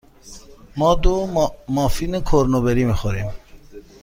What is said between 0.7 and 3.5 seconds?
ما دو مافین کرنبری می خوریم.